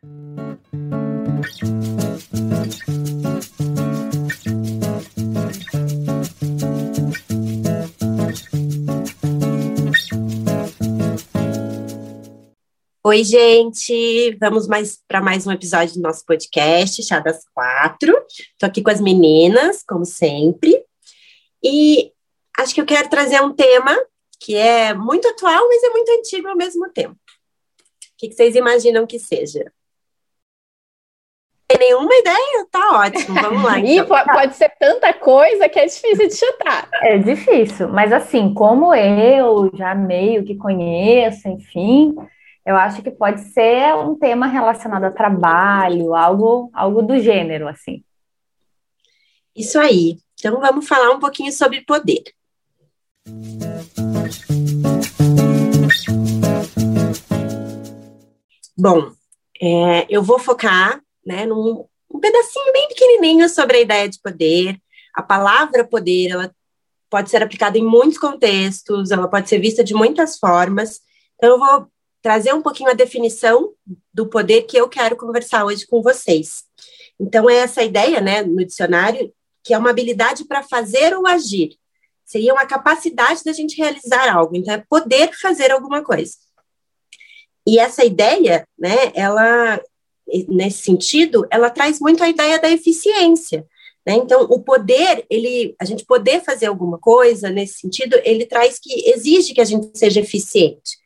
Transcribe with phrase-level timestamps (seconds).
[0.00, 0.06] Oi,
[13.24, 14.36] gente!
[14.38, 18.24] Vamos mais para mais um episódio do nosso podcast, Chá das Quatro.
[18.28, 20.80] Estou aqui com as meninas, como sempre.
[21.60, 22.12] E
[22.56, 24.00] acho que eu quero trazer um tema
[24.38, 27.14] que é muito atual, mas é muito antigo ao mesmo tempo.
[27.14, 27.18] O
[28.16, 29.72] que, vocês imaginam que seja?
[31.68, 32.66] Tem nenhuma ideia?
[32.70, 33.78] Tá ótimo, vamos lá.
[33.78, 34.04] Então.
[34.04, 36.88] e pode, pode ser tanta coisa que é difícil de chutar.
[37.02, 42.14] É difícil, mas assim, como eu já meio que conheço, enfim,
[42.64, 48.02] eu acho que pode ser um tema relacionado a trabalho, algo, algo do gênero, assim.
[49.54, 50.16] Isso aí.
[50.38, 52.22] Então vamos falar um pouquinho sobre poder.
[58.76, 59.10] Bom,
[59.60, 64.80] é, eu vou focar né, num um pedacinho bem pequenininho sobre a ideia de poder.
[65.14, 66.50] A palavra poder, ela
[67.10, 71.00] pode ser aplicada em muitos contextos, ela pode ser vista de muitas formas.
[71.36, 71.86] Então, eu vou
[72.22, 73.72] trazer um pouquinho a definição
[74.12, 76.64] do poder que eu quero conversar hoje com vocês.
[77.20, 81.76] Então, é essa ideia, né, no dicionário, que é uma habilidade para fazer ou agir.
[82.24, 86.32] Seria uma capacidade da gente realizar algo, então é poder fazer alguma coisa.
[87.66, 89.80] E essa ideia, né, ela,
[90.48, 93.66] nesse sentido, ela traz muito a ideia da eficiência.
[94.06, 94.14] Né?
[94.14, 99.10] Então, o poder, ele, a gente poder fazer alguma coisa, nesse sentido, ele traz que
[99.10, 100.98] exige que a gente seja eficiente.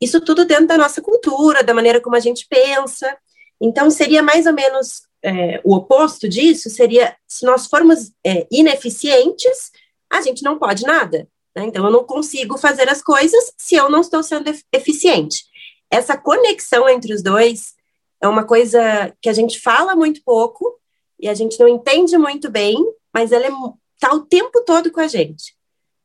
[0.00, 3.16] Isso tudo dentro da nossa cultura, da maneira como a gente pensa.
[3.60, 9.70] Então, seria mais ou menos é, o oposto disso: seria se nós formos é, ineficientes,
[10.10, 11.28] a gente não pode nada.
[11.56, 11.66] Né?
[11.66, 15.44] Então, eu não consigo fazer as coisas se eu não estou sendo eficiente.
[15.90, 17.74] Essa conexão entre os dois
[18.22, 20.78] é uma coisa que a gente fala muito pouco
[21.18, 22.78] e a gente não entende muito bem,
[23.12, 23.48] mas ela
[23.94, 25.56] está é, o tempo todo com a gente.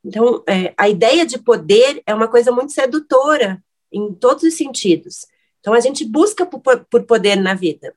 [0.04, 3.62] Então, é, a ideia de poder é uma coisa muito sedutora
[3.92, 5.26] em todos os sentidos.
[5.60, 7.94] Então, a gente busca por, por poder na vida.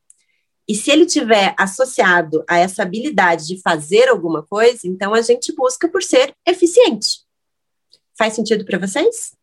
[0.67, 5.53] E se ele tiver associado a essa habilidade de fazer alguma coisa, então a gente
[5.53, 7.21] busca por ser eficiente.
[8.17, 9.35] Faz sentido para vocês?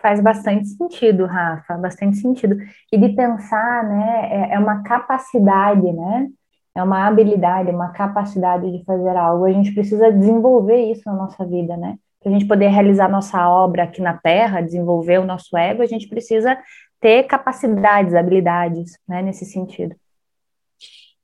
[0.00, 2.56] Faz bastante sentido, Rafa, bastante sentido.
[2.92, 6.28] E de pensar, né, é, é uma capacidade, né?
[6.74, 9.46] É uma habilidade, uma capacidade de fazer algo.
[9.46, 11.96] A gente precisa desenvolver isso na nossa vida, né?
[12.26, 15.86] para a gente poder realizar nossa obra aqui na Terra, desenvolver o nosso ego, a
[15.86, 16.58] gente precisa
[17.00, 19.94] ter capacidades, habilidades, né, nesse sentido.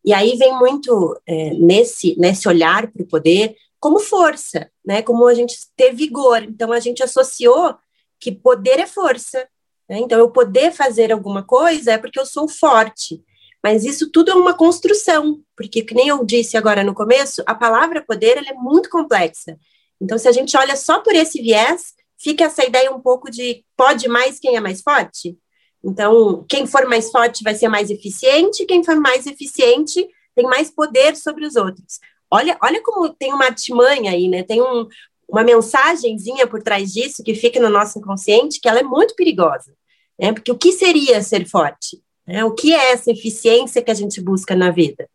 [0.04, 5.26] E aí vem muito é, nesse, nesse olhar para o poder como força, né, como
[5.26, 6.44] a gente ter vigor.
[6.44, 7.74] Então a gente associou
[8.22, 9.48] que poder é força.
[9.90, 9.98] Né?
[9.98, 13.20] Então eu poder fazer alguma coisa é porque eu sou forte.
[13.62, 17.54] Mas isso tudo é uma construção, porque, que nem eu disse agora no começo, a
[17.54, 19.56] palavra poder é muito complexa.
[20.00, 23.64] Então, se a gente olha só por esse viés, fica essa ideia um pouco de
[23.76, 25.38] pode mais quem é mais forte.
[25.84, 30.68] Então, quem for mais forte vai ser mais eficiente, quem for mais eficiente tem mais
[30.68, 32.00] poder sobre os outros.
[32.28, 34.42] Olha, olha como tem uma artimanha aí, né?
[34.42, 34.88] Tem um,
[35.32, 39.72] uma mensagenzinha por trás disso que fica no nosso inconsciente que ela é muito perigosa,
[40.20, 40.30] né?
[40.30, 42.02] Porque o que seria ser forte?
[42.26, 42.44] Né?
[42.44, 45.08] O que é essa eficiência que a gente busca na vida?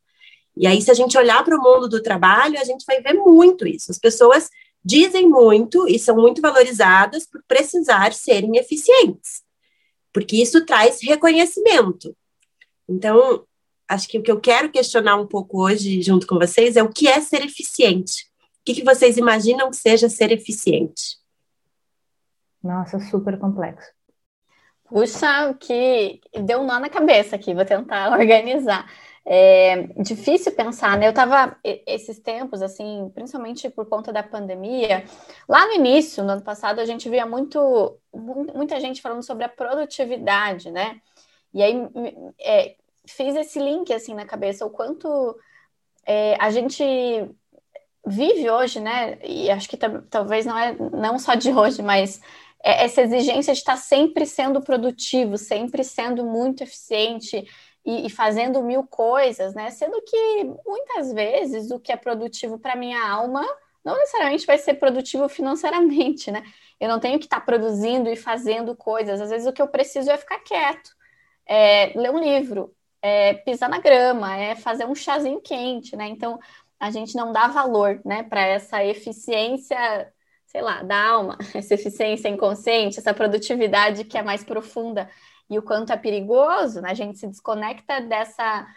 [0.55, 3.13] E aí, se a gente olhar para o mundo do trabalho, a gente vai ver
[3.13, 3.91] muito isso.
[3.91, 4.49] As pessoas
[4.83, 9.43] dizem muito e são muito valorizadas por precisar serem eficientes,
[10.11, 12.15] porque isso traz reconhecimento.
[12.89, 13.45] Então,
[13.87, 16.89] acho que o que eu quero questionar um pouco hoje, junto com vocês, é o
[16.89, 18.25] que é ser eficiente.
[18.67, 21.17] O que, que vocês imaginam que seja ser eficiente?
[22.61, 23.89] Nossa, super complexo.
[24.83, 28.85] Puxa, que deu um nó na cabeça aqui, vou tentar organizar.
[29.25, 31.07] É difícil pensar, né?
[31.07, 35.05] Eu estava esses tempos, assim, principalmente por conta da pandemia,
[35.47, 39.49] lá no início, no ano passado, a gente via muito, muita gente falando sobre a
[39.49, 40.99] produtividade, né?
[41.53, 41.87] E aí
[42.37, 42.75] é,
[43.05, 45.39] fiz esse link assim na cabeça, o quanto
[46.05, 46.83] é, a gente
[48.05, 49.17] vive hoje, né?
[49.23, 49.77] E acho que
[50.09, 52.21] talvez não é não só de hoje, mas
[52.63, 57.45] é essa exigência de estar sempre sendo produtivo, sempre sendo muito eficiente
[57.85, 59.69] e, e, fazendo mil coisas, né?
[59.71, 63.45] Sendo que muitas vezes o que é produtivo para minha alma
[63.83, 66.43] não necessariamente vai ser produtivo financeiramente, né?
[66.79, 69.21] Eu não tenho que estar tá produzindo e fazendo coisas.
[69.21, 70.91] Às vezes o que eu preciso é ficar quieto,
[71.45, 76.07] é ler um livro, é pisar na grama, é fazer um chazinho quente, né?
[76.07, 76.37] Então
[76.79, 80.11] a gente não dá valor, né, para essa eficiência,
[80.45, 85.09] sei lá, da alma, essa eficiência inconsciente, essa produtividade que é mais profunda
[85.49, 86.91] e o quanto é perigoso, né?
[86.91, 88.67] A gente se desconecta dessa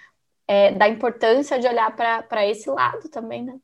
[0.47, 3.57] é, da importância de olhar para esse lado também, né?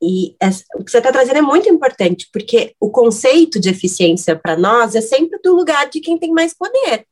[0.00, 4.36] E essa, o que você está trazendo é muito importante, porque o conceito de eficiência
[4.36, 7.06] para nós é sempre do lugar de quem tem mais poder.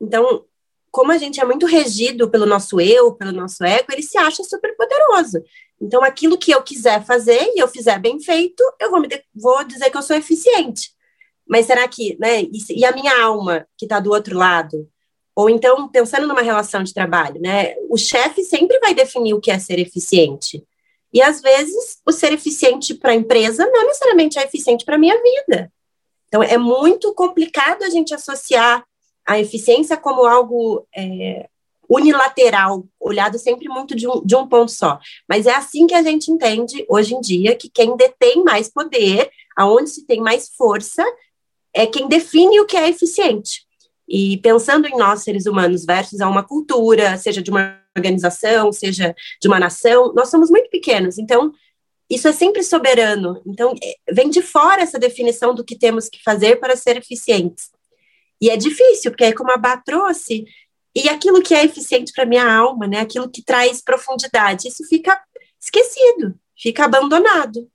[0.00, 0.44] Então,
[0.92, 4.44] como a gente é muito regido pelo nosso eu, pelo nosso ego, ele se acha
[4.44, 5.42] super poderoso.
[5.80, 9.20] Então, aquilo que eu quiser fazer e eu fizer bem feito, eu vou, me de,
[9.34, 10.90] vou dizer que eu sou eficiente.
[11.48, 12.42] Mas será que, né?
[12.42, 14.86] E, e a minha alma, que está do outro lado?
[15.34, 17.74] Ou então, pensando numa relação de trabalho, né?
[17.88, 20.62] O chefe sempre vai definir o que é ser eficiente.
[21.10, 24.98] E às vezes, o ser eficiente para a empresa não necessariamente é eficiente para a
[24.98, 25.72] minha vida.
[26.28, 28.84] Então, é muito complicado a gente associar
[29.26, 31.48] a eficiência como algo é,
[31.88, 34.98] unilateral, olhado sempre muito de um, de um ponto só.
[35.28, 39.30] Mas é assim que a gente entende hoje em dia que quem detém mais poder,
[39.56, 41.04] aonde se tem mais força,
[41.74, 43.66] é quem define o que é eficiente.
[44.08, 49.14] E pensando em nós, seres humanos, versus a uma cultura, seja de uma organização, seja
[49.40, 51.18] de uma nação, nós somos muito pequenos.
[51.18, 51.52] Então,
[52.10, 53.40] isso é sempre soberano.
[53.46, 57.70] Então, é, vem de fora essa definição do que temos que fazer para ser eficientes.
[58.42, 60.44] E é difícil, porque é como a Bá trouxe,
[60.92, 65.16] e aquilo que é eficiente para minha alma, né, aquilo que traz profundidade, isso fica
[65.60, 67.70] esquecido, fica abandonado.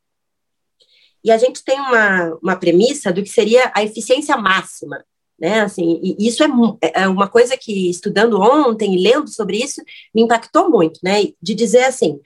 [1.24, 5.06] E a gente tem uma, uma premissa do que seria a eficiência máxima,
[5.40, 6.48] né, assim, e isso é,
[6.94, 9.82] é uma coisa que, estudando ontem e lendo sobre isso,
[10.14, 12.20] me impactou muito, né, de dizer assim,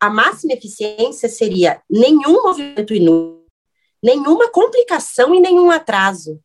[0.00, 3.46] a máxima eficiência seria nenhum movimento inútil,
[4.02, 6.40] nenhuma complicação e nenhum atraso,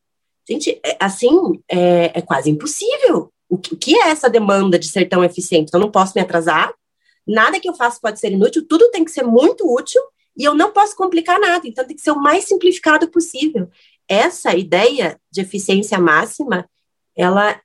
[0.49, 3.31] Gente, é, assim, é, é quase impossível.
[3.49, 5.69] O que, o que é essa demanda de ser tão eficiente?
[5.69, 6.73] Então, eu não posso me atrasar,
[7.25, 10.01] nada que eu faça pode ser inútil, tudo tem que ser muito útil
[10.35, 13.69] e eu não posso complicar nada, então tem que ser o mais simplificado possível.
[14.07, 16.67] Essa ideia de eficiência máxima,
[17.15, 17.59] ela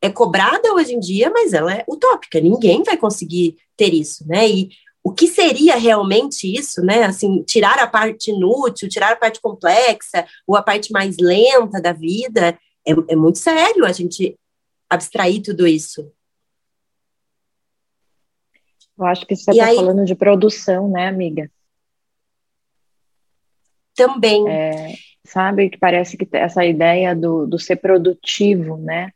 [0.00, 4.48] é cobrada hoje em dia, mas ela é utópica, ninguém vai conseguir ter isso, né?
[4.48, 4.70] E
[5.08, 7.04] o que seria realmente isso, né?
[7.04, 11.94] Assim, tirar a parte inútil, tirar a parte complexa, ou a parte mais lenta da
[11.94, 14.38] vida, é, é muito sério a gente
[14.88, 16.12] abstrair tudo isso.
[18.98, 21.50] Eu acho que você está falando de produção, né, amiga?
[23.94, 24.46] Também.
[24.46, 24.94] É,
[25.24, 29.10] sabe que parece que essa ideia do, do ser produtivo, né?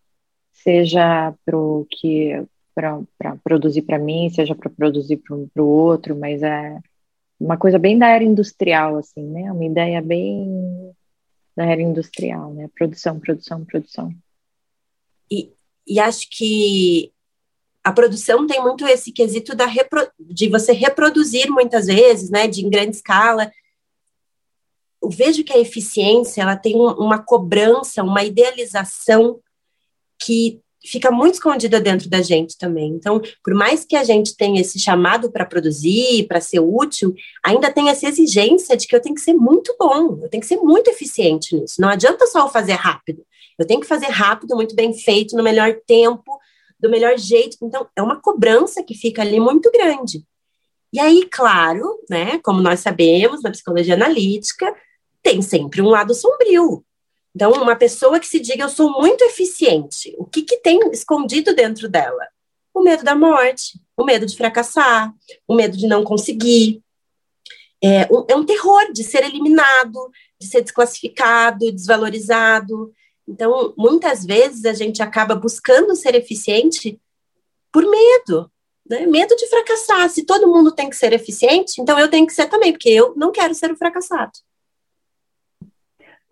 [0.54, 6.42] Seja para o que para produzir para mim, seja para produzir para o outro, mas
[6.42, 6.78] é
[7.38, 9.50] uma coisa bem da era industrial, assim, né?
[9.50, 10.92] Uma ideia bem
[11.56, 12.68] da era industrial, né?
[12.74, 14.14] Produção, produção, produção.
[15.30, 15.52] E,
[15.86, 17.12] e acho que
[17.82, 22.46] a produção tem muito esse quesito da repro, de você reproduzir muitas vezes, né?
[22.46, 23.50] De em grande escala.
[25.02, 29.40] Eu vejo que a eficiência ela tem uma cobrança, uma idealização
[30.16, 32.90] que fica muito escondida dentro da gente também.
[32.90, 37.14] Então, por mais que a gente tenha esse chamado para produzir, para ser útil,
[37.44, 40.46] ainda tem essa exigência de que eu tenho que ser muito bom, eu tenho que
[40.46, 41.80] ser muito eficiente nisso.
[41.80, 43.24] Não adianta só eu fazer rápido.
[43.58, 46.38] Eu tenho que fazer rápido, muito bem feito, no melhor tempo,
[46.80, 47.56] do melhor jeito.
[47.62, 50.24] Então, é uma cobrança que fica ali muito grande.
[50.92, 54.74] E aí, claro, né, como nós sabemos na psicologia analítica,
[55.22, 56.84] tem sempre um lado sombrio.
[57.34, 61.54] Então, uma pessoa que se diga eu sou muito eficiente, o que, que tem escondido
[61.54, 62.28] dentro dela?
[62.74, 65.12] O medo da morte, o medo de fracassar,
[65.48, 66.82] o medo de não conseguir.
[67.82, 72.92] É um, é um terror de ser eliminado, de ser desclassificado, desvalorizado.
[73.26, 77.00] Então, muitas vezes a gente acaba buscando ser eficiente
[77.72, 78.50] por medo,
[78.88, 79.06] né?
[79.06, 80.08] Medo de fracassar.
[80.10, 83.14] Se todo mundo tem que ser eficiente, então eu tenho que ser também, porque eu
[83.16, 84.32] não quero ser o fracassado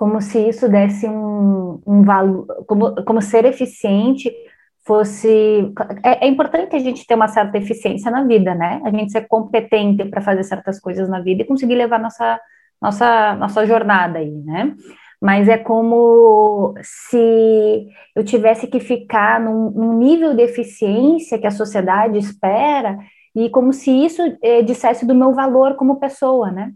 [0.00, 4.34] como se isso desse um, um valor, como, como ser eficiente
[4.82, 5.74] fosse.
[6.02, 8.80] É, é, importante a gente ter uma certa eficiência na vida, né?
[8.82, 12.40] A gente ser competente para fazer certas coisas na vida e conseguir levar nossa,
[12.80, 14.74] nossa, nossa jornada aí, né?
[15.20, 21.50] Mas é como se eu tivesse que ficar num, num nível de eficiência que a
[21.50, 22.98] sociedade espera
[23.36, 26.72] e como se isso eh, dissesse do meu valor como pessoa, né?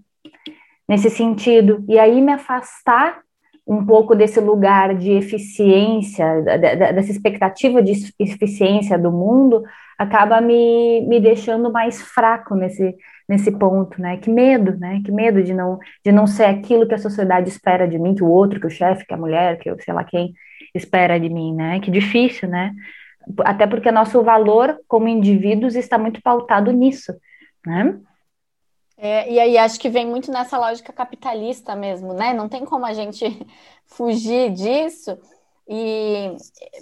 [0.88, 3.22] Nesse sentido, e aí me afastar
[3.66, 9.62] um pouco desse lugar de eficiência, dessa expectativa de eficiência do mundo,
[9.98, 12.94] acaba me, me deixando mais fraco nesse,
[13.26, 14.18] nesse ponto, né?
[14.18, 15.00] Que medo, né?
[15.02, 18.22] Que medo de não, de não ser aquilo que a sociedade espera de mim, que
[18.22, 20.34] o outro, que o chefe, que a mulher, que eu sei lá quem
[20.74, 21.80] espera de mim, né?
[21.80, 22.72] Que difícil, né?
[23.40, 27.14] Até porque nosso valor como indivíduos está muito pautado nisso,
[27.66, 27.98] né?
[29.04, 32.32] É, e aí acho que vem muito nessa lógica capitalista mesmo, né?
[32.32, 33.24] Não tem como a gente
[33.86, 35.18] fugir disso,
[35.68, 36.36] E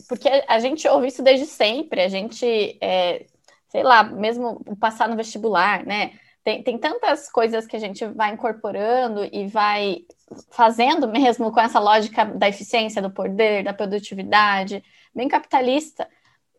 [0.08, 3.26] porque a gente ouve isso desde sempre, a gente, é,
[3.70, 6.14] sei lá, mesmo passar no vestibular, né?
[6.44, 10.06] Tem, tem tantas coisas que a gente vai incorporando e vai
[10.52, 16.08] fazendo mesmo com essa lógica da eficiência, do poder, da produtividade, bem capitalista.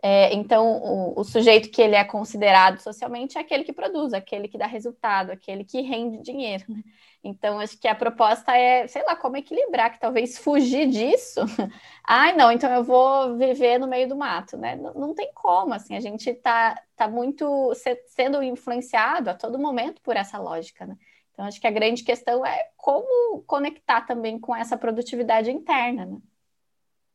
[0.05, 4.49] É, então, o, o, sujeito que ele é considerado socialmente é aquele que produz, aquele
[4.49, 6.65] que dá resultado, aquele que rende dinheiro.
[6.67, 6.83] Né?
[7.23, 11.39] Então, acho que a proposta é, sei lá, como equilibrar, que talvez fugir disso.
[12.03, 14.75] Ai, não, então eu vou viver no meio do mato, né?
[14.75, 17.71] Não, não tem como, assim, a gente está tá muito
[18.07, 20.97] sendo influenciado a todo momento por essa lógica, né?
[21.31, 26.17] Então, acho que a grande questão é como conectar também com essa produtividade interna, né?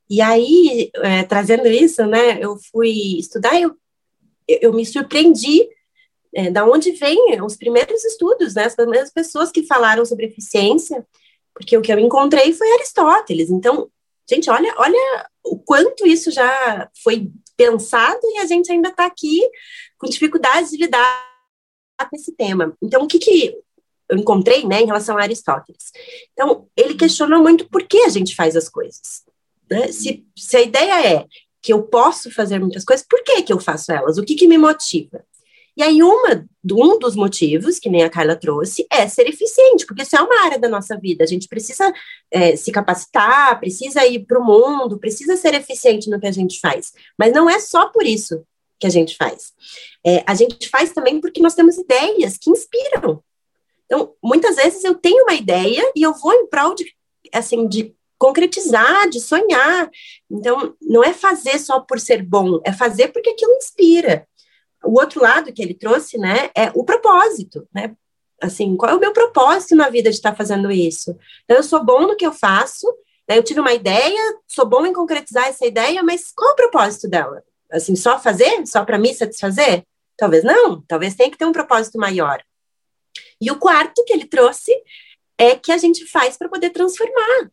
[0.09, 3.77] E aí, é, trazendo isso, né, eu fui estudar eu,
[4.47, 5.69] eu me surpreendi
[6.35, 11.07] é, da onde vêm os primeiros estudos, né, as primeiras pessoas que falaram sobre eficiência,
[11.53, 13.50] porque o que eu encontrei foi Aristóteles.
[13.50, 13.91] Então,
[14.29, 19.41] gente, olha, olha o quanto isso já foi pensado e a gente ainda está aqui
[19.99, 21.29] com dificuldades de lidar
[22.09, 22.77] com esse tema.
[22.81, 23.59] Então, o que, que
[24.09, 25.91] eu encontrei né, em relação a Aristóteles?
[26.33, 29.28] Então, ele questionou muito por que a gente faz as coisas.
[29.71, 29.93] Né?
[29.93, 31.27] Se, se a ideia é
[31.63, 34.19] que eu posso fazer muitas coisas, por que, que eu faço elas?
[34.19, 35.25] O que, que me motiva?
[35.77, 40.03] E aí, uma, um dos motivos, que nem a Carla trouxe, é ser eficiente, porque
[40.03, 41.23] isso é uma área da nossa vida.
[41.23, 41.93] A gente precisa
[42.33, 46.59] é, se capacitar, precisa ir para o mundo, precisa ser eficiente no que a gente
[46.59, 46.93] faz.
[47.17, 48.43] Mas não é só por isso
[48.81, 49.53] que a gente faz.
[50.05, 53.23] É, a gente faz também porque nós temos ideias que inspiram.
[53.85, 56.93] Então, muitas vezes eu tenho uma ideia e eu vou em prol de,
[57.33, 59.89] assim, de concretizar, de sonhar.
[60.31, 64.27] Então, não é fazer só por ser bom, é fazer porque aquilo inspira.
[64.85, 67.95] O outro lado que ele trouxe, né, é o propósito, né?
[68.41, 71.17] Assim, qual é o meu propósito na vida de estar fazendo isso?
[71.45, 72.87] Então, eu sou bom no que eu faço,
[73.29, 76.57] né, eu tive uma ideia, sou bom em concretizar essa ideia, mas qual é o
[76.57, 77.43] propósito dela?
[77.71, 78.67] Assim, só fazer?
[78.67, 79.85] Só para me satisfazer?
[80.17, 82.43] Talvez não, talvez tenha que ter um propósito maior.
[83.41, 84.73] E o quarto que ele trouxe
[85.37, 87.51] é que a gente faz para poder transformar.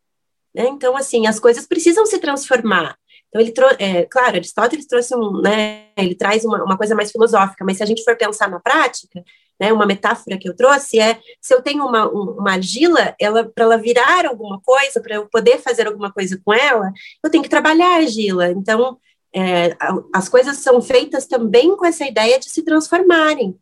[0.56, 0.68] Né?
[0.68, 2.98] Então, assim, as coisas precisam se transformar.
[3.28, 7.12] Então, ele trouxe, é, claro, Aristóteles trouxe um, né, ele traz uma, uma coisa mais
[7.12, 9.22] filosófica, mas se a gente for pensar na prática,
[9.60, 13.66] né, uma metáfora que eu trouxe é, se eu tenho uma, uma argila, ela, para
[13.66, 17.50] ela virar alguma coisa, para eu poder fazer alguma coisa com ela, eu tenho que
[17.50, 18.50] trabalhar a argila.
[18.52, 18.98] Então,
[19.36, 19.76] é,
[20.14, 23.60] as coisas são feitas também com essa ideia de se transformarem.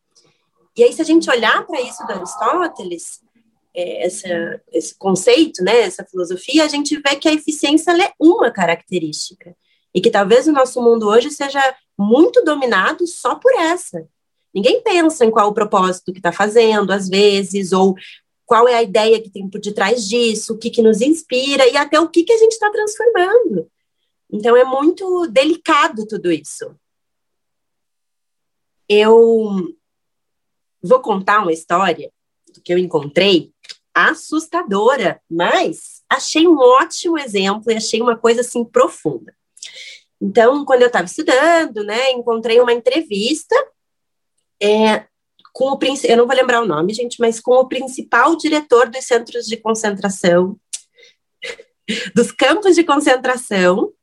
[0.77, 3.21] E aí, se a gente olhar para isso do Aristóteles,
[3.75, 8.51] é, essa, esse conceito, né, essa filosofia, a gente vê que a eficiência é uma
[8.51, 9.55] característica.
[9.93, 11.61] E que talvez o nosso mundo hoje seja
[11.97, 14.07] muito dominado só por essa.
[14.53, 17.95] Ninguém pensa em qual o propósito que está fazendo, às vezes, ou
[18.45, 21.77] qual é a ideia que tem por detrás disso, o que, que nos inspira e
[21.77, 23.69] até o que, que a gente está transformando.
[24.31, 26.75] Então, é muito delicado tudo isso.
[28.89, 29.75] Eu
[30.81, 32.11] vou contar uma história
[32.63, 33.52] que eu encontrei
[33.93, 39.35] assustadora, mas achei um ótimo exemplo e achei uma coisa assim profunda.
[40.19, 43.55] Então, quando eu estava estudando, né, encontrei uma entrevista
[44.61, 45.05] é,
[45.51, 49.05] com o eu não vou lembrar o nome, gente, mas com o principal diretor dos
[49.05, 50.57] centros de concentração,
[52.15, 53.93] dos campos de concentração,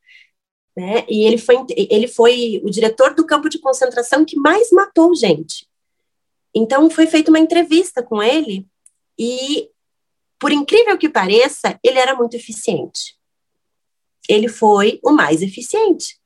[0.76, 1.04] né?
[1.08, 5.66] E ele foi, ele foi o diretor do campo de concentração que mais matou gente.
[6.54, 8.66] Então, foi feita uma entrevista com ele
[9.18, 9.68] e
[10.40, 13.14] por incrível que pareça, ele era muito eficiente.
[14.26, 16.18] Ele foi o mais eficiente.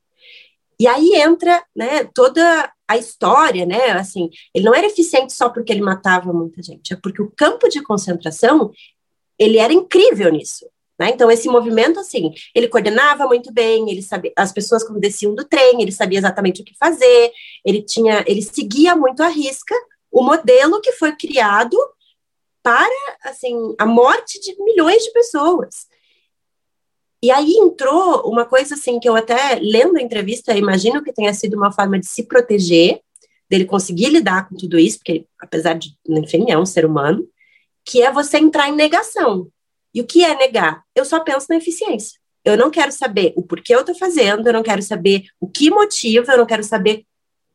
[0.78, 5.73] E aí entra, né, toda a história, né, assim, ele não era eficiente só porque
[5.73, 8.71] ele matava muita gente, é porque o campo de concentração,
[9.38, 10.66] ele era incrível nisso.
[10.99, 11.11] Né?
[11.11, 15.44] Então, esse movimento, assim, ele coordenava muito bem, ele sabia, as pessoas quando desciam do
[15.44, 17.33] trem, ele sabia exatamente o que fazer,
[17.64, 19.75] ele tinha, ele seguia muito à risca
[20.11, 21.76] o modelo que foi criado
[22.64, 25.87] para assim a morte de milhões de pessoas.
[27.23, 31.33] E aí entrou uma coisa assim que eu até lendo a entrevista imagino que tenha
[31.35, 33.00] sido uma forma de se proteger,
[33.49, 37.28] dele conseguir lidar com tudo isso, porque apesar de, enfim, é um ser humano,
[37.85, 39.49] que é você entrar em negação.
[39.94, 40.83] E o que é negar?
[40.94, 42.18] Eu só penso na eficiência.
[42.44, 45.71] Eu não quero saber o porquê eu estou fazendo, eu não quero saber o que
[45.71, 47.04] motiva, eu não quero saber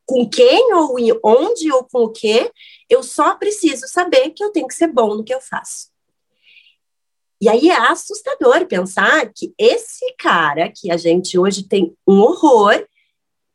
[0.10, 2.51] com quem ou onde ou com o que,
[2.89, 5.89] eu só preciso saber que eu tenho que ser bom no que eu faço.
[7.39, 12.84] E aí é assustador pensar que esse cara, que a gente hoje tem um horror,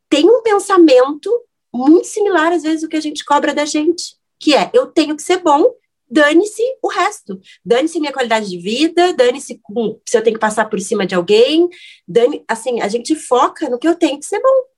[0.09, 1.29] tem um pensamento
[1.75, 5.17] muito similar, às vezes, o que a gente cobra da gente, que é, eu tenho
[5.17, 5.75] que ser bom
[6.09, 7.41] dane-se o resto.
[7.65, 9.61] Dane-se minha qualidade de vida, dane-se
[10.09, 11.69] se eu tenho que passar por cima de alguém,
[12.07, 14.74] dane assim, a gente foca no que eu tenho que ser bom.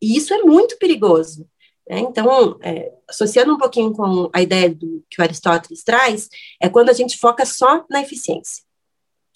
[0.00, 1.46] E isso é muito perigoso.
[1.88, 2.00] Né?
[2.00, 6.28] Então, é, associando um pouquinho com a ideia do, que o Aristóteles traz,
[6.60, 8.62] é quando a gente foca só na eficiência.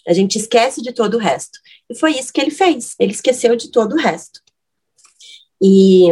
[0.06, 1.58] A gente esquece de todo o resto.
[1.88, 2.94] E foi isso que ele fez.
[2.98, 4.40] Ele esqueceu de todo o resto.
[5.62, 6.08] E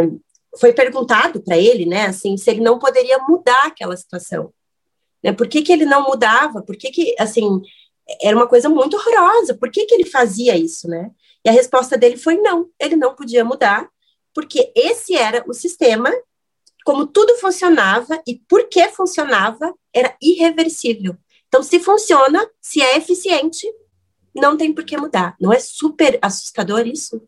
[0.59, 4.53] foi perguntado para ele, né, assim, se ele não poderia mudar aquela situação.
[5.23, 5.33] Né?
[5.33, 6.63] Por que, que ele não mudava?
[6.63, 7.63] Por que, que, assim,
[8.21, 9.55] era uma coisa muito horrorosa.
[9.55, 11.11] Por que, que ele fazia isso, né?
[11.45, 13.89] E a resposta dele foi não, ele não podia mudar,
[14.35, 16.11] porque esse era o sistema,
[16.85, 21.17] como tudo funcionava e por que funcionava, era irreversível.
[21.49, 23.67] Então, se funciona, se é eficiente,
[24.35, 25.37] não tem por que mudar.
[25.41, 27.23] Não é super assustador isso?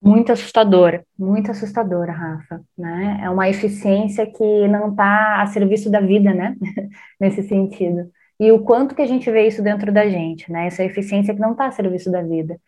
[0.00, 3.20] Muito assustador, muito assustador, Rafa, né?
[3.20, 6.56] É uma eficiência que não está a serviço da vida, né?
[7.18, 8.08] Nesse sentido.
[8.38, 10.68] E o quanto que a gente vê isso dentro da gente, né?
[10.68, 12.60] Essa eficiência que não está a serviço da vida,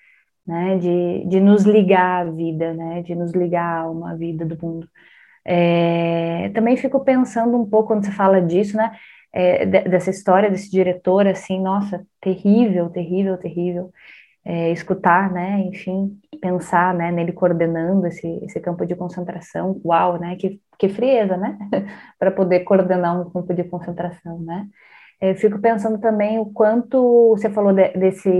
[0.46, 0.78] né?
[0.78, 3.02] De, de nos ligar à vida, né?
[3.02, 4.88] De nos ligar à vida do mundo.
[5.44, 8.92] É, também fico pensando um pouco quando você fala disso, né?
[9.32, 13.92] É, dessa história desse diretor, assim, nossa, terrível, terrível, terrível
[14.44, 20.36] é, escutar, né, enfim, pensar, né, nele coordenando esse, esse campo de concentração, uau, né,
[20.36, 21.58] que, que frieza, né,
[22.18, 24.66] para poder coordenar um campo de concentração, né.
[25.20, 28.30] Eu fico pensando também o quanto você falou de, desse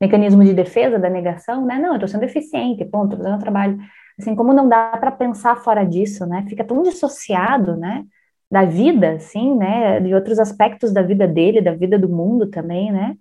[0.00, 3.78] mecanismo de defesa da negação, né, não, eu estou sendo eficiente, ponto, estou fazendo trabalho,
[4.18, 8.04] assim, como não dá para pensar fora disso, né, fica tão dissociado, né,
[8.50, 12.90] da vida, assim, né, de outros aspectos da vida dele, da vida do mundo também,
[12.90, 13.16] né,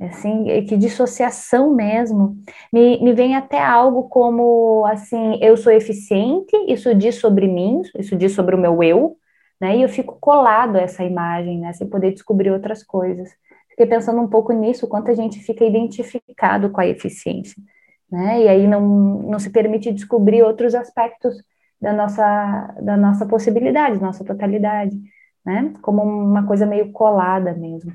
[0.00, 2.36] assim, que dissociação mesmo,
[2.72, 8.16] me, me vem até algo como, assim, eu sou eficiente, isso diz sobre mim, isso
[8.16, 9.16] diz sobre o meu eu,
[9.60, 13.30] né, e eu fico colado a essa imagem, né, sem poder descobrir outras coisas.
[13.76, 17.62] Fiquei pensando um pouco nisso, quanto a gente fica identificado com a eficiência,
[18.10, 18.80] né, e aí não,
[19.22, 21.36] não se permite descobrir outros aspectos
[21.78, 24.96] da nossa, da nossa possibilidade, nossa totalidade,
[25.44, 27.92] né, como uma coisa meio colada mesmo.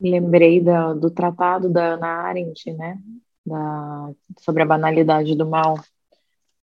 [0.00, 2.98] Lembrei da, do tratado da Ana Arendt, né,
[3.44, 5.78] da, sobre a banalidade do mal.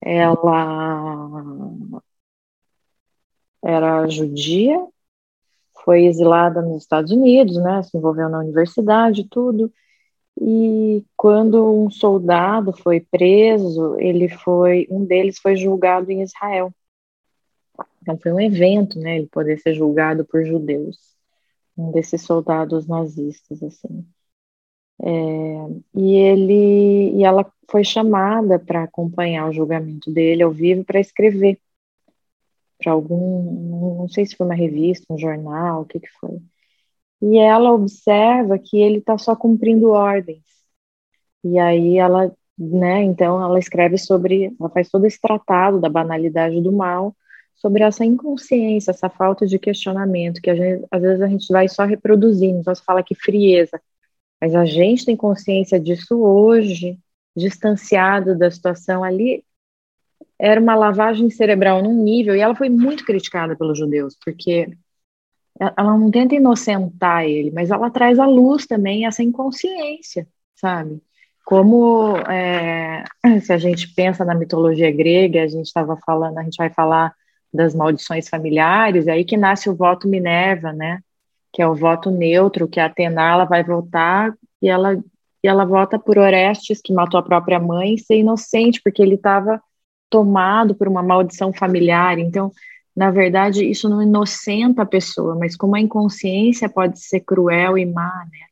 [0.01, 1.21] Ela
[3.63, 4.87] era judia,
[5.89, 9.73] foi exilada nos Estados Unidos, né, se envolveu na universidade, tudo.
[10.39, 16.71] E quando um soldado foi preso, ele foi, um deles foi julgado em Israel.
[18.03, 20.99] Então foi um evento, né, ele poder ser julgado por judeus
[21.75, 24.05] um desses soldados nazistas, assim.
[25.01, 25.09] É,
[25.95, 31.59] e ele e ela foi chamada para acompanhar o julgamento dele ao vivo para escrever
[32.79, 36.41] para algum, não sei se foi uma revista, um jornal, o que que foi.
[37.23, 40.45] E ela observa que ele está só cumprindo ordens.
[41.45, 46.61] E aí ela, né, então ela escreve sobre, ela faz todo esse tratado da banalidade
[46.61, 47.15] do mal
[47.57, 51.85] sobre essa inconsciência, essa falta de questionamento, que gente, às vezes a gente vai só
[51.85, 53.81] reproduzindo, então você fala que frieza,
[54.41, 56.99] mas a gente tem consciência disso hoje,
[57.37, 59.45] distanciado da situação ali,
[60.39, 64.71] era uma lavagem cerebral num nível, e ela foi muito criticada pelos judeus, porque
[65.59, 71.03] ela não tenta inocentar ele, mas ela traz à luz também essa inconsciência, sabe?
[71.45, 73.03] Como é,
[73.43, 77.13] se a gente pensa na mitologia grega, a gente estava falando, a gente vai falar
[77.53, 81.01] das maldições familiares, é aí que nasce o voto Minerva, né?
[81.53, 84.95] Que é o voto neutro, que a Atena ela vai votar e ela,
[85.43, 89.61] e ela vota por Orestes, que matou a própria mãe, ser inocente, porque ele estava
[90.11, 92.19] tomado por uma maldição familiar.
[92.19, 92.53] Então,
[92.97, 97.87] na verdade, isso não inocenta a pessoa, mas como a inconsciência pode ser cruel e
[97.87, 98.49] má, né?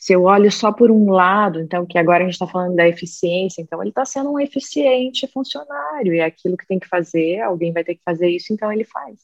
[0.00, 2.88] se eu olho só por um lado, então, que agora a gente está falando da
[2.88, 7.40] eficiência, então ele está sendo um eficiente funcionário, e é aquilo que tem que fazer,
[7.40, 9.18] alguém vai ter que fazer isso, então ele faz.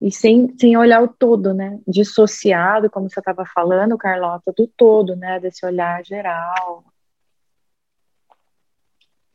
[0.00, 1.78] E sem, sem olhar o todo, né?
[1.86, 5.38] Dissociado, como você estava falando, Carlota, do todo, né?
[5.38, 6.84] Desse olhar geral.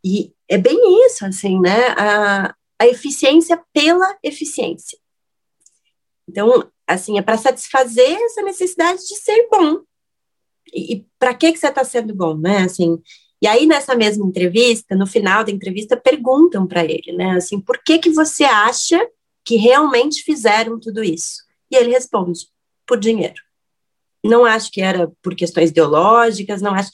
[0.04, 1.88] E é bem isso, assim, né?
[1.98, 4.98] A, a eficiência pela eficiência.
[6.28, 9.82] Então, assim, é para satisfazer essa necessidade de ser bom,
[10.74, 12.64] e, e para que que você está sendo bom, né?
[12.64, 13.02] Assim,
[13.42, 17.32] e aí nessa mesma entrevista, no final da entrevista, perguntam para ele, né?
[17.32, 19.00] Assim, por que que você acha
[19.44, 21.44] que realmente fizeram tudo isso?
[21.70, 22.48] E ele responde:
[22.86, 23.42] por dinheiro.
[24.24, 26.92] Não acho que era por questões ideológicas, não acho.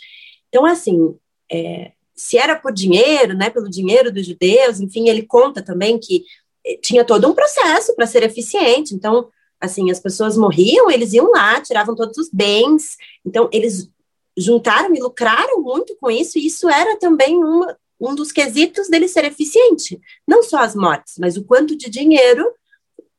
[0.48, 1.16] Então, assim,
[1.52, 6.26] é, se era por dinheiro, né, pelo dinheiro dos judeus, enfim, ele conta também que
[6.66, 8.94] eh, tinha todo um processo para ser eficiente.
[8.94, 9.30] Então,
[9.60, 12.96] Assim, as pessoas morriam, eles iam lá, tiravam todos os bens.
[13.26, 13.90] Então, eles
[14.38, 19.08] juntaram e lucraram muito com isso, e isso era também uma, um dos quesitos dele
[19.08, 20.00] ser eficiente.
[20.26, 22.50] Não só as mortes, mas o quanto de dinheiro,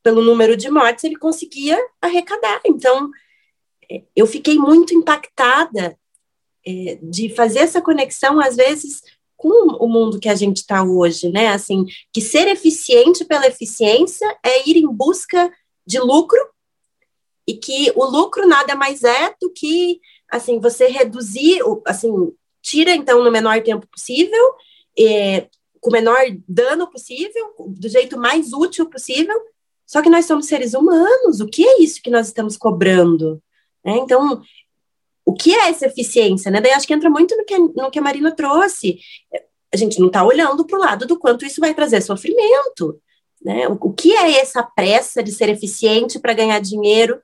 [0.02, 2.62] pelo número de mortes, ele conseguia arrecadar.
[2.64, 3.10] Então,
[3.90, 5.98] é, eu fiquei muito impactada
[6.66, 9.02] é, de fazer essa conexão, às vezes,
[9.36, 11.48] com o mundo que a gente está hoje, né?
[11.48, 15.50] Assim, que ser eficiente pela eficiência é ir em busca
[15.86, 16.38] de lucro
[17.46, 22.12] e que o lucro nada mais é do que, assim, você reduzir, assim,
[22.62, 24.54] tira então no menor tempo possível,
[24.98, 25.48] é,
[25.80, 29.34] com o menor dano possível, do jeito mais útil possível.
[29.86, 31.40] Só que nós somos seres humanos.
[31.40, 33.42] O que é isso que nós estamos cobrando?
[33.84, 33.96] Né?
[33.96, 34.42] Então,
[35.30, 36.60] o que é essa eficiência, né?
[36.60, 38.98] Daí acho que entra muito no que, no que a Marina trouxe.
[39.72, 43.00] A gente não está olhando para o lado do quanto isso vai trazer sofrimento,
[43.40, 43.68] né?
[43.68, 47.22] O, o que é essa pressa de ser eficiente para ganhar dinheiro?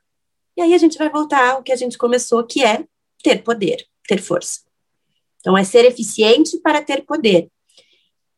[0.55, 2.85] E aí a gente vai voltar ao que a gente começou, que é
[3.21, 4.61] ter poder, ter força.
[5.39, 7.49] Então, é ser eficiente para ter poder.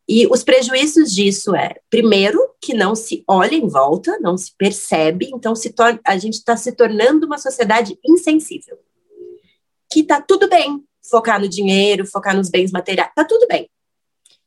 [0.07, 5.29] E os prejuízos disso é, primeiro, que não se olha em volta, não se percebe,
[5.31, 8.79] então se a gente está se tornando uma sociedade insensível
[9.91, 13.69] que tá tudo bem focar no dinheiro, focar nos bens materiais, tá tudo bem.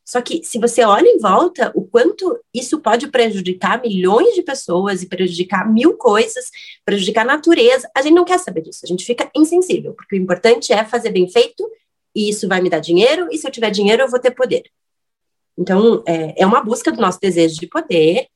[0.05, 5.03] Só que se você olha em volta, o quanto isso pode prejudicar milhões de pessoas
[5.03, 6.51] e prejudicar mil coisas,
[6.85, 10.19] prejudicar a natureza, a gente não quer saber disso, a gente fica insensível, porque o
[10.19, 11.69] importante é fazer bem feito,
[12.15, 14.65] e isso vai me dar dinheiro, e se eu tiver dinheiro, eu vou ter poder.
[15.57, 18.27] Então, é, é uma busca do nosso desejo de poder,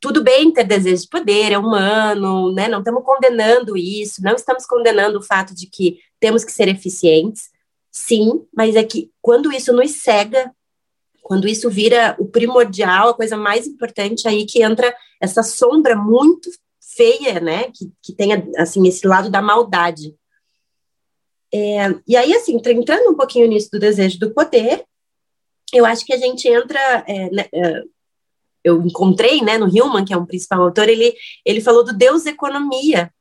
[0.00, 2.68] tudo bem ter desejo de poder, é humano, né?
[2.68, 7.50] Não estamos condenando isso, não estamos condenando o fato de que temos que ser eficientes,
[7.90, 10.52] sim, mas é que quando isso nos cega,
[11.22, 16.50] quando isso vira o primordial, a coisa mais importante, aí que entra essa sombra muito
[16.80, 17.64] feia, né?
[17.64, 20.14] Que, que tem, assim, esse lado da maldade.
[21.52, 24.84] É, e aí, assim, entrando um pouquinho nisso do desejo do poder,
[25.72, 27.82] eu acho que a gente entra é, né, é,
[28.64, 32.26] eu encontrei, né, no Hillman, que é um principal autor, ele, ele falou do Deus
[32.26, 33.12] economia,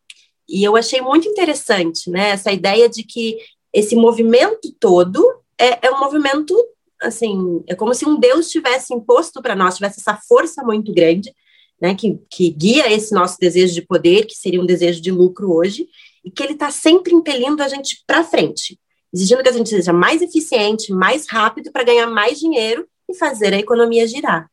[0.48, 3.38] e eu achei muito interessante, né, essa ideia de que
[3.74, 5.24] esse movimento todo
[5.58, 6.56] é, é um movimento,
[7.02, 11.34] assim, é como se um Deus tivesse imposto para nós, tivesse essa força muito grande,
[11.82, 15.54] né, que, que guia esse nosso desejo de poder, que seria um desejo de lucro
[15.54, 15.88] hoje,
[16.24, 18.80] e que ele está sempre impelindo a gente para frente,
[19.14, 23.54] exigindo que a gente seja mais eficiente, mais rápido para ganhar mais dinheiro e fazer
[23.54, 24.50] a economia girar.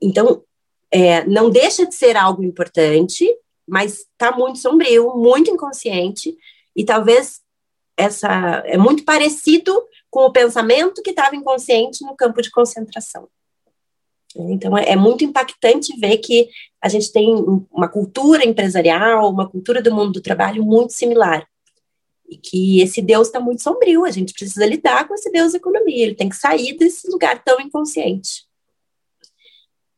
[0.00, 0.42] Então,
[0.90, 3.26] é, não deixa de ser algo importante,
[3.66, 6.36] mas está muito sombrio, muito inconsciente,
[6.74, 7.40] e talvez
[7.96, 9.72] essa é muito parecido
[10.10, 13.28] com o pensamento que estava inconsciente no campo de concentração.
[14.34, 16.48] Então, é, é muito impactante ver que
[16.80, 17.34] a gente tem
[17.70, 21.46] uma cultura empresarial, uma cultura do mundo do trabalho muito similar.
[22.28, 25.58] E que esse Deus está muito sombrio, a gente precisa lidar com esse Deus da
[25.58, 28.46] economia, ele tem que sair desse lugar tão inconsciente.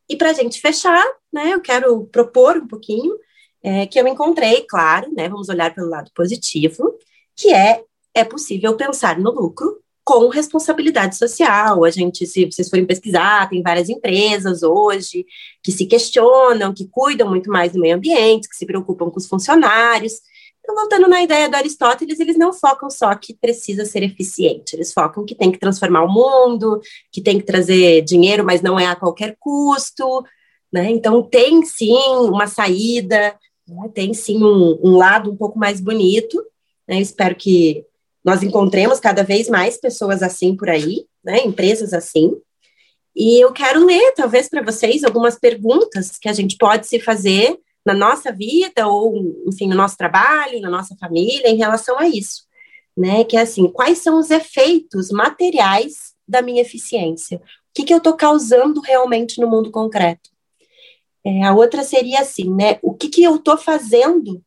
[0.09, 3.17] E para a gente fechar, né, eu quero propor um pouquinho
[3.65, 6.95] é, que eu encontrei, claro, né, vamos olhar pelo lado positivo,
[7.35, 7.83] que é
[8.15, 11.83] é possível pensar no lucro com responsabilidade social.
[11.83, 15.27] A gente, se vocês forem pesquisar, tem várias empresas hoje
[15.63, 19.27] que se questionam, que cuidam muito mais do meio ambiente, que se preocupam com os
[19.27, 20.13] funcionários.
[20.61, 24.93] Então, voltando na ideia do Aristóteles, eles não focam só que precisa ser eficiente, eles
[24.93, 26.81] focam que tem que transformar o mundo,
[27.13, 30.25] que tem que trazer dinheiro, mas não é a qualquer custo,
[30.73, 30.91] né?
[30.91, 31.99] Então, tem sim
[32.31, 33.37] uma saída,
[33.69, 33.89] né?
[33.95, 36.45] tem sim um, um, lado um pouco mais bonito,
[36.87, 37.01] né?
[37.01, 37.85] Espero que
[38.25, 41.45] nós encontremos cada vez mais pessoas assim por aí, né?
[41.45, 42.37] Empresas assim.
[43.15, 47.59] E eu quero ler, talvez, para vocês algumas perguntas que a gente pode se fazer
[47.87, 52.45] na nossa vida ou, enfim, no nosso trabalho, na nossa família, em relação a isso,
[52.97, 53.25] né?
[53.25, 57.37] Que é assim, quais são os efeitos materiais da minha eficiência?
[57.37, 57.41] O
[57.75, 60.34] que, que eu estou causando realmente no mundo concreto?
[61.25, 62.79] É, a outra seria assim, né?
[62.83, 64.43] O que, que eu estou fazendo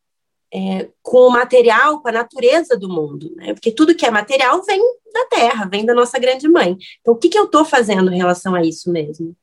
[0.54, 3.54] é, com o material, com a natureza do mundo, né?
[3.54, 4.80] Porque tudo que é material vem
[5.14, 6.78] da terra, vem da nossa grande mãe.
[7.02, 9.36] Então, o que, que eu estou fazendo em relação a isso mesmo?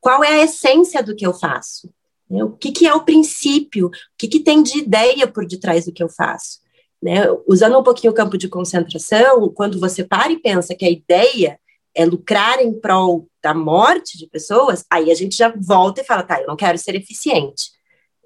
[0.00, 1.88] Qual é a essência do que eu faço?
[2.28, 2.42] Né?
[2.42, 3.86] O que, que é o princípio?
[3.86, 6.58] O que, que tem de ideia por detrás do que eu faço?
[7.02, 7.26] Né?
[7.46, 11.58] Usando um pouquinho o campo de concentração, quando você para e pensa que a ideia
[11.94, 16.22] é lucrar em prol da morte de pessoas, aí a gente já volta e fala,
[16.22, 17.70] tá, eu não quero ser eficiente.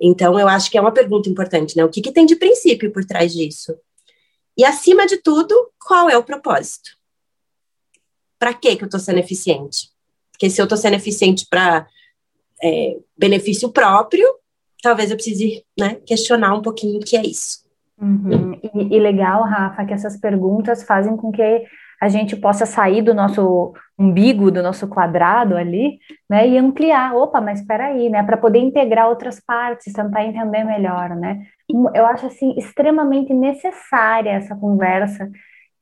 [0.00, 1.85] Então, eu acho que é uma pergunta importante, né?
[1.85, 3.76] O que, que tem de princípio por trás disso?
[4.57, 5.54] E, acima de tudo,
[5.87, 6.90] qual é o propósito?
[8.38, 9.90] Para que eu estou sendo eficiente?
[10.33, 11.87] Porque se eu estou sendo eficiente para
[12.62, 14.26] é, benefício próprio,
[14.81, 17.66] talvez eu precise né, questionar um pouquinho o que é isso.
[18.00, 18.52] Uhum.
[18.62, 21.42] E, e legal, Rafa, que essas perguntas fazem com que
[22.01, 25.99] a gente possa sair do nosso umbigo, do nosso quadrado ali,
[26.31, 27.15] né, e ampliar.
[27.17, 31.43] Opa, mas espera aí, né, para poder integrar outras partes, tentar entender melhor, né.
[31.95, 35.29] Eu acho assim extremamente necessária essa conversa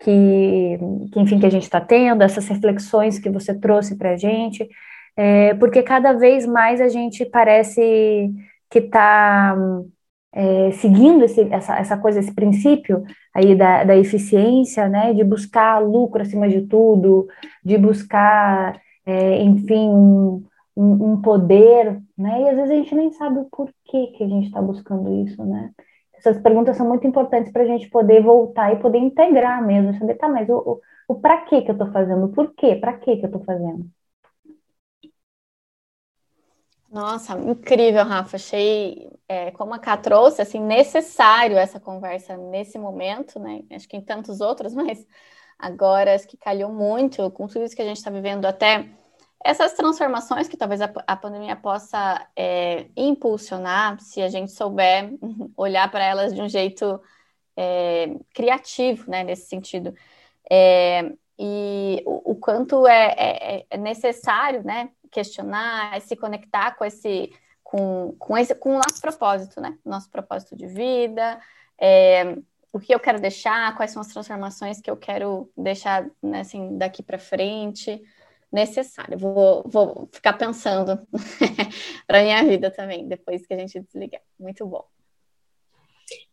[0.01, 0.79] que,
[1.13, 4.69] que enfim, que a gente está tendo, essas reflexões que você trouxe para a gente,
[5.17, 8.31] é, porque cada vez mais a gente parece
[8.71, 9.57] que está
[10.37, 13.03] é, seguindo esse, essa, essa coisa, esse princípio
[13.35, 17.27] aí da, da eficiência, né, de buscar lucro acima de tudo,
[17.65, 20.45] de buscar, é, enfim, um,
[20.77, 24.49] um, poder, né, e às vezes a gente nem sabe o porquê que a gente
[24.49, 25.71] está buscando isso, né.
[26.19, 30.17] Essas perguntas são muito importantes para a gente poder voltar e poder integrar mesmo, saber,
[30.17, 33.17] tá, mas o, o, o para que que eu estou fazendo, por quê, para que
[33.17, 33.87] que eu estou fazendo.
[36.97, 38.37] Nossa, incrível, Rafa.
[38.37, 43.63] Achei, é, como a Ká trouxe, assim, necessário essa conversa nesse momento, né?
[43.71, 45.07] Acho que em tantos outros, mas
[45.59, 48.89] agora acho que calhou muito com tudo isso que a gente está vivendo, até
[49.45, 55.13] essas transformações que talvez a, a pandemia possa é, impulsionar, se a gente souber
[55.55, 56.99] olhar para elas de um jeito
[57.55, 59.95] é, criativo, né, nesse sentido.
[60.51, 67.33] É, e o, o quanto é, é, é necessário, né, questionar, se conectar com esse,
[67.63, 69.77] com, com esse, com o nosso propósito, né?
[69.85, 71.41] Nosso propósito de vida,
[71.79, 72.37] é,
[72.73, 76.77] o que eu quero deixar, quais são as transformações que eu quero deixar, né, assim,
[76.77, 78.03] daqui para frente.
[78.53, 79.19] Necessário.
[79.19, 80.99] Vou, vou ficar pensando
[82.07, 84.23] para minha vida também, depois que a gente desligar.
[84.39, 84.85] Muito bom.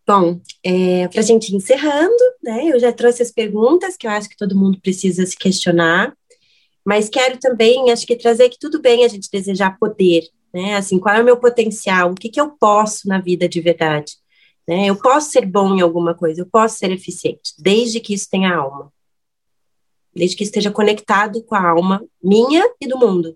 [0.05, 2.65] Bom, é, para a gente encerrando, né?
[2.65, 6.15] Eu já trouxe as perguntas que eu acho que todo mundo precisa se questionar.
[6.86, 10.76] Mas quero também, acho que trazer que tudo bem a gente desejar poder, né?
[10.76, 12.12] Assim, qual é o meu potencial?
[12.12, 14.13] O que, que eu posso na vida de verdade?
[14.67, 14.88] Né?
[14.88, 18.56] Eu posso ser bom em alguma coisa, eu posso ser eficiente, desde que isso tenha
[18.56, 18.91] alma.
[20.15, 23.36] Desde que esteja conectado com a alma minha e do mundo.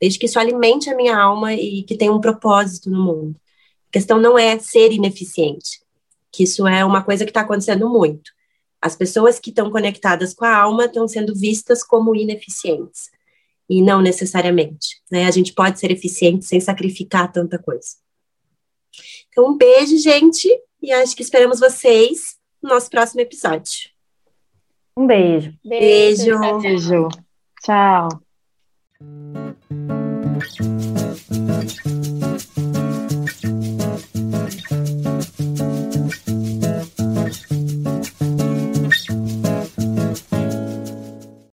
[0.00, 3.36] Desde que isso alimente a minha alma e que tenha um propósito no mundo.
[3.88, 5.80] A questão não é ser ineficiente,
[6.30, 8.30] que isso é uma coisa que está acontecendo muito.
[8.80, 13.10] As pessoas que estão conectadas com a alma estão sendo vistas como ineficientes.
[13.68, 15.02] E não necessariamente.
[15.10, 15.26] Né?
[15.26, 17.96] A gente pode ser eficiente sem sacrificar tanta coisa.
[19.28, 20.48] Então, um beijo, gente.
[20.80, 23.90] E acho que esperamos vocês no nosso próximo episódio.
[24.96, 25.52] Um beijo.
[25.64, 26.38] Beijo.
[26.60, 27.08] Beijo.
[27.62, 28.08] Tchau.
[28.08, 29.77] tchau.